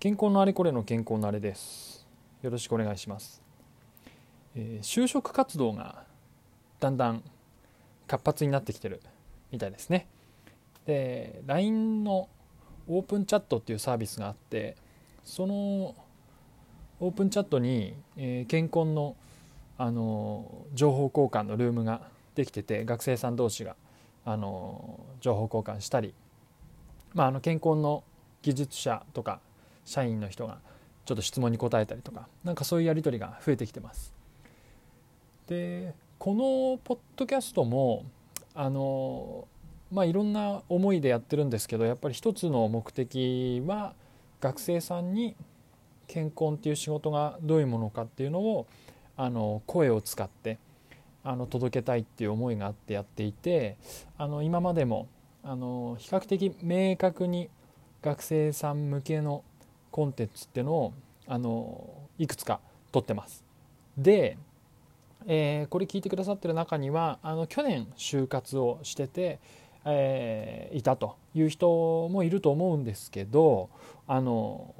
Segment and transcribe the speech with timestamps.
[0.00, 2.08] 健康のあれこれの健康のあれです。
[2.40, 3.42] よろしくお願いします、
[4.56, 6.04] えー、就職活動が
[6.78, 7.22] だんだん
[8.06, 9.02] 活発になってきてる
[9.52, 10.06] みたいですね。
[10.86, 12.30] で LINE の
[12.88, 14.74] オープンチャットっていうサービスがあって
[15.22, 19.16] そのオープンチャットに、えー、健康の
[19.76, 23.76] あの情報交換のルームができてて学生さん同士が
[24.24, 26.14] あの情報交換したり、
[27.12, 28.02] まあ、あの健康の
[28.40, 29.40] 技術者とか
[29.90, 30.58] 社員の人が
[31.04, 34.14] ちょっと質問に答えたりとかなんかそういうやり取りが増えてきてます。
[35.48, 38.04] でこのポッドキャストも
[38.54, 39.48] あの
[39.90, 43.94] まあいろんな思いでやってるんですけどやっぱり一つの目的は
[44.40, 45.34] 学生さんに
[46.06, 48.68] 健康っていう仕事がどういうものかっていうのを
[49.16, 50.58] あの声を使って
[51.24, 53.76] あの届けたいっていう思いがあってやっていて
[54.16, 55.08] あの今までも
[55.42, 57.50] あの比較的明確に
[58.02, 59.42] 学生さん向けの
[59.90, 60.92] コンテンツっていうのを
[61.26, 62.60] あのいくつか
[62.92, 63.44] 撮ってます。
[63.96, 64.36] で、
[65.26, 69.38] えー、これ聞いてくださってる中にはあの去年就活をしてて、
[69.84, 73.68] えー、いたという人もいると思うんですけど
[74.06, 74.74] あの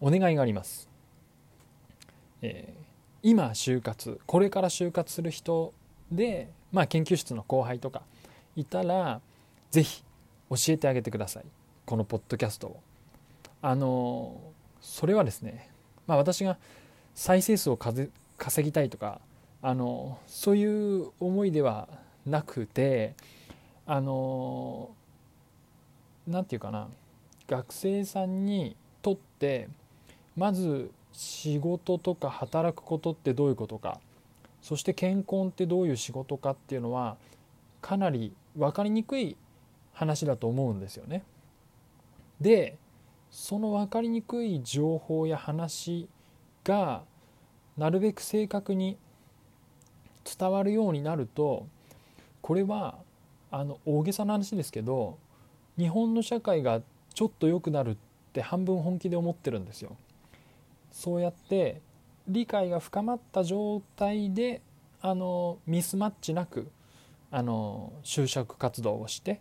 [0.00, 0.88] お願いがあります。
[2.42, 2.88] えー
[3.22, 5.72] 今就活これから就活する人
[6.12, 8.02] で、まあ、研究室の後輩とか
[8.56, 9.20] いたら
[9.70, 10.04] 是非
[10.50, 11.44] 教えてあげてください
[11.84, 12.80] このポッドキャストを。
[13.62, 14.40] あの
[14.80, 15.70] それはですね、
[16.06, 16.56] まあ、私が
[17.14, 18.10] 再生数を稼
[18.62, 19.20] ぎたいとか
[19.60, 21.88] あのそういう思いでは
[22.26, 23.14] なくて
[23.86, 24.90] あの
[26.26, 26.88] 何て言うかな
[27.48, 29.68] 学生さんにとって
[30.36, 33.98] まず仕事とか働くことってどういうことか
[34.62, 37.16] そして健康ってどういう仕事かっていうのは
[37.80, 39.36] かなり分かりにくい
[39.92, 41.24] 話だと思うんですよね。
[42.40, 42.76] で
[43.30, 46.08] その分かりにくい情報や話
[46.64, 47.02] が
[47.76, 48.98] なるべく正確に
[50.24, 51.66] 伝わるようになると
[52.42, 52.98] これは
[53.50, 55.18] あの大げさな話ですけど
[55.78, 56.82] 日本の社会が
[57.14, 57.96] ちょっと良くなるっ
[58.32, 59.96] て半分本気で思ってるんですよ。
[60.90, 61.80] そうやって
[62.26, 64.60] 理解が深まった状態で
[65.00, 66.68] あのミスマッチなく
[67.30, 69.40] あの就職活動をして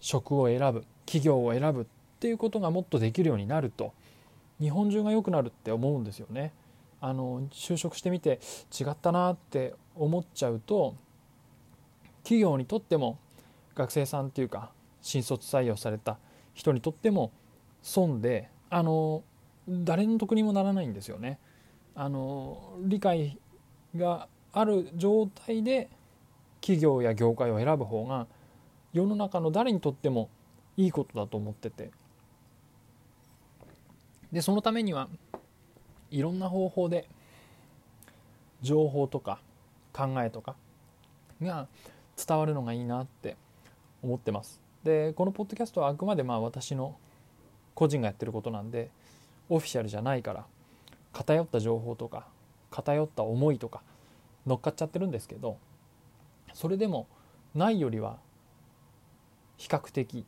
[0.00, 1.84] 職を選ぶ企業を選ぶっ
[2.24, 3.92] ていうことがもっとできるようになると
[4.58, 6.54] 日本中が良くなるって思うんですよね。
[7.02, 8.40] あの就職してみて
[8.72, 10.94] 違ったなって思っちゃうと
[12.22, 13.18] 企業にとっても
[13.74, 14.70] 学生さんっていうか
[15.02, 16.16] 新卒採用された
[16.54, 17.30] 人にとっても
[17.82, 19.22] 損であの
[19.68, 21.38] 誰の得にもならないんですよね。
[21.94, 23.38] あの理解
[23.94, 25.90] がある状態で
[26.62, 28.26] 企業や業界を選ぶ方が
[28.94, 30.30] 世の中の誰にとっても
[30.78, 31.90] いいことだと思ってて
[34.32, 35.08] でそのためには
[36.10, 37.08] いろんな方法で
[38.62, 39.38] 情報とか
[39.92, 40.56] 考えとか
[41.42, 41.68] が
[42.16, 43.36] 伝わるのがいいなって
[44.02, 44.60] 思ってます。
[44.82, 46.96] でこのポッドキャストはあくまでまあ私の
[47.74, 48.90] 個人がやってることなんで
[49.48, 50.46] オフィシャルじゃないから
[51.12, 52.26] 偏った情報とか
[52.70, 53.82] 偏った思いとか
[54.46, 55.56] 乗っかっちゃってるんですけど
[56.52, 57.06] それでも
[57.54, 58.18] ないよりは
[59.56, 60.26] 比較的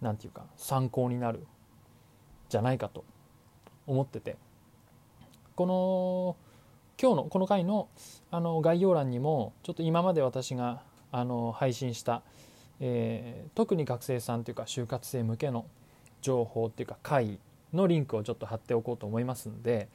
[0.00, 1.46] 何て言うか参考になる
[2.52, 3.04] じゃないかと
[3.86, 4.36] 思ってて。
[5.54, 6.36] この
[7.00, 7.88] 今日のこの回の
[8.30, 12.22] あの概要欄にもちょっと今まで私があの配信した、
[12.80, 15.66] えー、特に学生さんというか就活生向けの
[16.22, 17.38] 情報っていうか会
[17.72, 19.88] のリンクをちょっと貼っておこうと思いますんで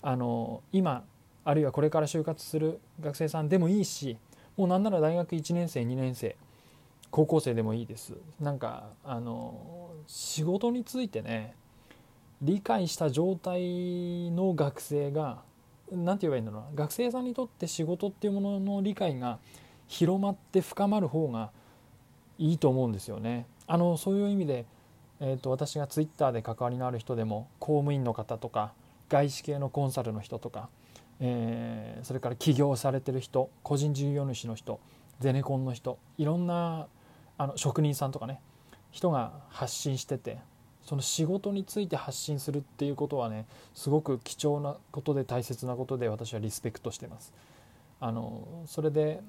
[0.00, 1.04] あの今
[1.44, 4.16] あるいはこれから就活する学生さんでもいいし
[4.56, 6.36] もうなんなら大学1年生2年生
[7.10, 8.14] 高校生でもいいです。
[8.40, 11.54] なんかあの仕事についてね
[12.42, 15.42] 理解した状態の学生が
[15.90, 19.38] 何て言えばいいんだろうな学生さんにとって仕事っていうものの理解が
[19.88, 21.50] 広まって深まる方が
[22.38, 23.46] いいと思うんですよね。
[23.66, 24.66] あのそういう意味で
[25.24, 28.72] えーと、私がツイッターで関わりのある人でも公務員の方とか
[29.08, 30.68] 外資系のコンサルの人とか、
[31.20, 34.80] えー、それから起業されてる人個人事業主の人
[35.20, 36.88] ゼネコンの人いろんな
[37.38, 38.40] あの職人さんとかね
[38.90, 40.38] 人が発信してて
[40.92, 47.32] その仕事について発信するっていうことはねすごく貴重なことで大切なことで私はリスペクトしてます。
[47.98, 49.22] あのそれで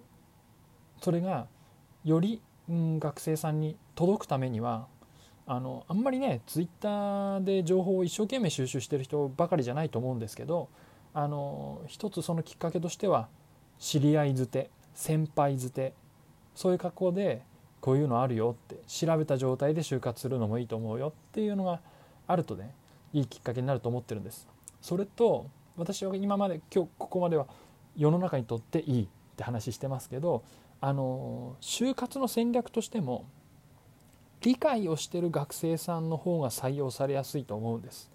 [1.02, 1.48] それが
[2.04, 4.88] より、うん、学生さんに届くためには
[5.48, 10.68] あのあんまりねツイッターで情報を一生懸命収集してる人ばかりじゃないと思うんですけど
[11.14, 13.30] あの一つそのきっかけとしては
[13.80, 15.94] 知り合いづて先輩づて
[16.56, 17.42] そういう格好で
[17.84, 21.82] こういうのあるよって調べた状態で就活するのもいいと思うよっていうのが
[22.28, 22.74] あるとね
[23.12, 24.48] いいきっかけになると思ってるんです。
[24.82, 27.46] それと私は今まで今日ここまでは
[27.98, 30.44] 世の中にとっていいって話してますけど
[30.80, 33.26] あの就活の戦略としても
[34.40, 38.10] 理解をしてる学生さんの方が採用されやすいと思うんです。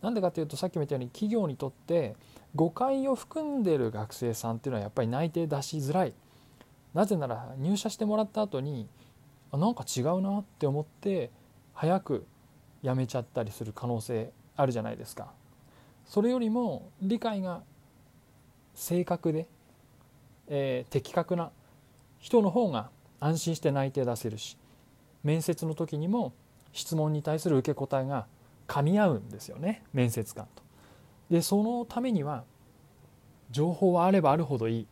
[0.00, 2.16] なんでかっていうとさっきも言ったように企業にとって
[2.56, 6.14] 誤解を含んでる学生さんっていうのはやっぱり内定出しづらい。
[6.94, 8.88] なぜなら入社してもらった後に
[9.50, 11.30] あなんか違うなって思って
[11.74, 12.26] 早く
[12.82, 15.28] 辞めちゃったりする可能性あるじゃないですか
[16.06, 17.62] それよりも理解が
[18.74, 19.46] 正確で、
[20.48, 21.50] えー、的確な
[22.18, 22.90] 人の方が
[23.20, 24.56] 安心して内定出せるし
[25.22, 26.32] 面接の時にも
[26.72, 28.26] 質問に対する受け答えが
[28.66, 30.62] 噛み合うんですよね面接官と。
[31.30, 32.44] でそのためには
[33.50, 34.86] 情報はあればあるほどいい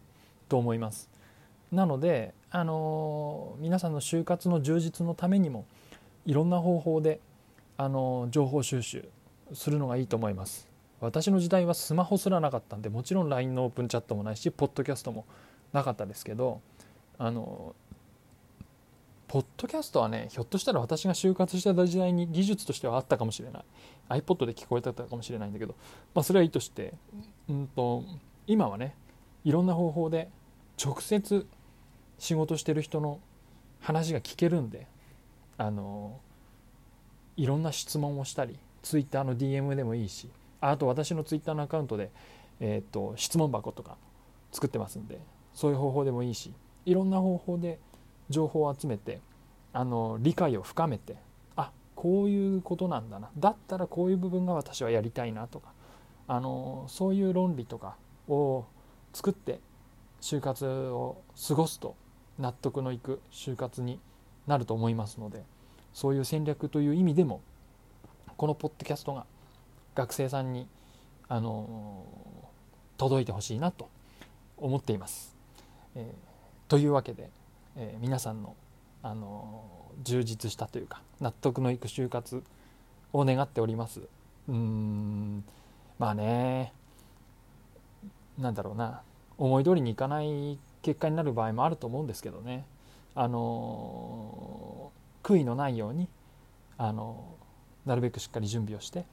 [0.49, 1.09] と思います。
[1.73, 5.67] なので、あの皆さんの就活の充実のためにも
[6.27, 7.21] いろんな方法で、
[7.77, 9.09] あの情報収集
[9.53, 10.71] するのがいいと思います。
[11.01, 15.25] 私の時代はスマホすらなかったんでもちろん LINE のオープンチャットもないしポッドキャストも
[15.73, 16.61] なかったですけど
[17.19, 17.75] あの
[19.29, 25.75] ポッドキャストはねひょっとしたら私が就活してた時代に技術としてはあったかもしれない iPod で聞こえてたかもしれないんだけど、
[26.15, 26.95] まあ、それはいいとして、
[27.49, 28.05] うんと、
[28.47, 28.95] 今はね
[29.45, 30.29] いろんな方法で
[30.83, 31.47] 直接
[32.21, 33.19] 仕事してる人の
[33.81, 34.87] 話が聞けるんで
[35.59, 36.21] あの
[37.37, 40.29] いろんな質問をしたり Twitter の DM でもいいし
[40.61, 42.11] あと私の Twitter のアカウントで、
[42.61, 43.97] えーと質問箱とか
[44.53, 45.19] 作ってますんで
[45.55, 46.53] そういう方法でもいいし
[46.87, 47.79] いろんな方法で
[48.29, 49.21] 情報を集めて
[49.73, 51.17] あの理解を深めて
[51.57, 55.73] あこういうことなんだなだったらこういう部分が私はやりたいなとか
[56.29, 57.97] あのそういう論理とか
[58.29, 58.65] を
[59.13, 59.61] 作って
[60.21, 61.97] 就活を過ごすと
[62.41, 64.01] 納得のいく就活に
[64.47, 65.45] なると思いますので
[65.93, 67.41] そういう戦略という意味でも
[68.37, 69.27] このポッドキャストが
[69.95, 70.67] 学生さんに
[71.29, 72.05] あの
[72.97, 73.89] 届いてほしいなと
[74.57, 75.37] 思っています。
[75.95, 77.31] えー、というわけで
[77.77, 78.57] えー、皆さんの、
[79.03, 79.65] あの
[80.03, 82.43] 充実したというか納得のいく就活
[83.13, 84.03] を願っております
[84.47, 85.43] うん
[85.99, 86.73] まあね
[88.39, 89.01] なんだろうな
[89.39, 92.65] 思い通りにいかない結果になる場合もあると思うんですけどね
[93.15, 94.93] あの
[95.23, 96.09] 悔いのないように
[96.79, 97.37] あの
[97.85, 99.05] なるべくしっかり準備をして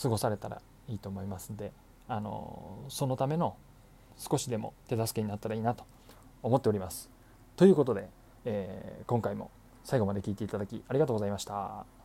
[0.00, 1.72] 過ごされたらいいと思いますんで
[2.08, 3.56] あのそのための
[4.16, 5.84] 少しでも手助けになったらいいなと
[6.42, 7.10] 思っております。
[7.56, 8.08] ということで、
[8.44, 9.50] えー、今回も
[9.84, 11.95] 最後まで聞いていただきありがとうございました。